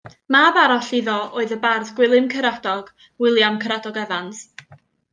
[0.35, 2.93] Mab arall iddo oedd y bardd Gwilym Caradog,
[3.27, 4.47] William Caradog Evans.